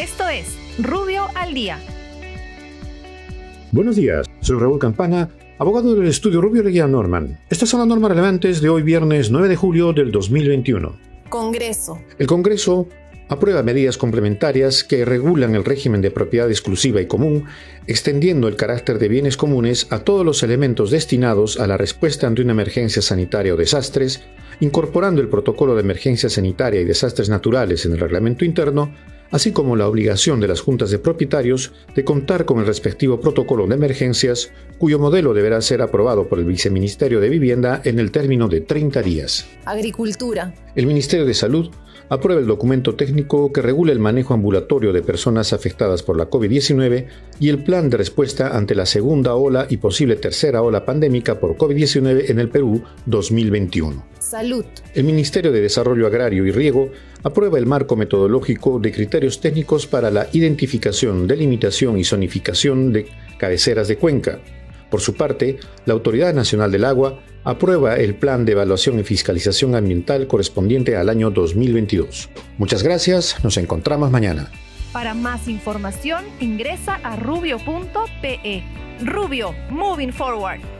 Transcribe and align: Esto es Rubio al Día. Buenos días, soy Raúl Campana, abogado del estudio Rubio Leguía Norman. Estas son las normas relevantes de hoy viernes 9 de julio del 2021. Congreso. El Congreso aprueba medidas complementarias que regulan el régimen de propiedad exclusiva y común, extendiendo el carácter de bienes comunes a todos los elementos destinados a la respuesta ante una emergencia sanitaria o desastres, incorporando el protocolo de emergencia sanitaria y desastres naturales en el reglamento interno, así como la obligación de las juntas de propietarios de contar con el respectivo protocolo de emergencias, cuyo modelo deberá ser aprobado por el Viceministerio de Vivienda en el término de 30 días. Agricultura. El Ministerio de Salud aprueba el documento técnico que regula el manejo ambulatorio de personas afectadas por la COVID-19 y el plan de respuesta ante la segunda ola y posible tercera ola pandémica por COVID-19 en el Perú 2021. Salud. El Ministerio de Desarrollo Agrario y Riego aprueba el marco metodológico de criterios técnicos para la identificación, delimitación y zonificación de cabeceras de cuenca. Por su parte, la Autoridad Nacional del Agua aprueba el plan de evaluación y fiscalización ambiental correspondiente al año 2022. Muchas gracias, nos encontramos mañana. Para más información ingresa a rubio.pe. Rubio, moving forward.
Esto 0.00 0.26
es 0.30 0.56
Rubio 0.78 1.26
al 1.34 1.52
Día. 1.52 1.78
Buenos 3.70 3.96
días, 3.96 4.26
soy 4.40 4.58
Raúl 4.58 4.78
Campana, 4.78 5.28
abogado 5.58 5.94
del 5.94 6.08
estudio 6.08 6.40
Rubio 6.40 6.62
Leguía 6.62 6.86
Norman. 6.86 7.38
Estas 7.50 7.68
son 7.68 7.80
las 7.80 7.86
normas 7.86 8.08
relevantes 8.12 8.62
de 8.62 8.70
hoy 8.70 8.82
viernes 8.82 9.30
9 9.30 9.48
de 9.48 9.56
julio 9.56 9.92
del 9.92 10.10
2021. 10.10 10.96
Congreso. 11.28 12.00
El 12.18 12.26
Congreso 12.26 12.88
aprueba 13.28 13.62
medidas 13.62 13.98
complementarias 13.98 14.84
que 14.84 15.04
regulan 15.04 15.54
el 15.54 15.66
régimen 15.66 16.00
de 16.00 16.10
propiedad 16.10 16.48
exclusiva 16.48 17.02
y 17.02 17.06
común, 17.06 17.44
extendiendo 17.86 18.48
el 18.48 18.56
carácter 18.56 18.98
de 18.98 19.08
bienes 19.08 19.36
comunes 19.36 19.86
a 19.90 19.98
todos 19.98 20.24
los 20.24 20.42
elementos 20.42 20.90
destinados 20.90 21.60
a 21.60 21.66
la 21.66 21.76
respuesta 21.76 22.26
ante 22.26 22.40
una 22.40 22.52
emergencia 22.52 23.02
sanitaria 23.02 23.52
o 23.52 23.58
desastres, 23.58 24.22
incorporando 24.60 25.20
el 25.20 25.28
protocolo 25.28 25.74
de 25.74 25.82
emergencia 25.82 26.30
sanitaria 26.30 26.80
y 26.80 26.84
desastres 26.84 27.28
naturales 27.28 27.84
en 27.84 27.92
el 27.92 28.00
reglamento 28.00 28.46
interno, 28.46 28.94
así 29.30 29.52
como 29.52 29.76
la 29.76 29.88
obligación 29.88 30.40
de 30.40 30.48
las 30.48 30.60
juntas 30.60 30.90
de 30.90 30.98
propietarios 30.98 31.72
de 31.94 32.04
contar 32.04 32.44
con 32.44 32.60
el 32.60 32.66
respectivo 32.66 33.20
protocolo 33.20 33.66
de 33.66 33.74
emergencias, 33.74 34.50
cuyo 34.78 34.98
modelo 34.98 35.34
deberá 35.34 35.60
ser 35.60 35.82
aprobado 35.82 36.28
por 36.28 36.38
el 36.38 36.44
Viceministerio 36.44 37.20
de 37.20 37.28
Vivienda 37.28 37.80
en 37.84 37.98
el 37.98 38.10
término 38.10 38.48
de 38.48 38.60
30 38.60 39.02
días. 39.02 39.46
Agricultura. 39.64 40.54
El 40.76 40.86
Ministerio 40.86 41.26
de 41.26 41.34
Salud 41.34 41.70
aprueba 42.10 42.40
el 42.40 42.46
documento 42.46 42.94
técnico 42.94 43.52
que 43.52 43.62
regula 43.62 43.92
el 43.92 43.98
manejo 43.98 44.34
ambulatorio 44.34 44.92
de 44.92 45.02
personas 45.02 45.52
afectadas 45.52 46.02
por 46.02 46.16
la 46.16 46.30
COVID-19 46.30 47.06
y 47.40 47.48
el 47.48 47.64
plan 47.64 47.90
de 47.90 47.96
respuesta 47.96 48.56
ante 48.56 48.74
la 48.74 48.86
segunda 48.86 49.34
ola 49.34 49.66
y 49.68 49.78
posible 49.78 50.16
tercera 50.16 50.62
ola 50.62 50.84
pandémica 50.84 51.40
por 51.40 51.56
COVID-19 51.56 52.30
en 52.30 52.38
el 52.38 52.48
Perú 52.48 52.82
2021. 53.06 54.04
Salud. 54.18 54.64
El 54.94 55.04
Ministerio 55.04 55.50
de 55.50 55.60
Desarrollo 55.60 56.06
Agrario 56.06 56.46
y 56.46 56.52
Riego 56.52 56.90
aprueba 57.22 57.58
el 57.58 57.66
marco 57.66 57.96
metodológico 57.96 58.78
de 58.78 58.92
criterios 58.92 59.40
técnicos 59.40 59.86
para 59.86 60.10
la 60.10 60.28
identificación, 60.32 61.26
delimitación 61.26 61.98
y 61.98 62.04
zonificación 62.04 62.92
de 62.92 63.06
cabeceras 63.38 63.88
de 63.88 63.96
cuenca. 63.96 64.40
Por 64.90 65.00
su 65.00 65.14
parte, 65.14 65.58
la 65.86 65.94
Autoridad 65.94 66.34
Nacional 66.34 66.72
del 66.72 66.84
Agua 66.84 67.20
aprueba 67.44 67.96
el 67.96 68.14
plan 68.14 68.44
de 68.44 68.52
evaluación 68.52 68.98
y 68.98 69.04
fiscalización 69.04 69.74
ambiental 69.74 70.26
correspondiente 70.26 70.96
al 70.96 71.08
año 71.08 71.30
2022. 71.30 72.30
Muchas 72.58 72.82
gracias, 72.82 73.42
nos 73.44 73.56
encontramos 73.56 74.10
mañana. 74.10 74.50
Para 74.92 75.14
más 75.14 75.46
información 75.48 76.24
ingresa 76.40 76.98
a 77.02 77.16
rubio.pe. 77.16 78.64
Rubio, 79.02 79.54
moving 79.70 80.12
forward. 80.12 80.79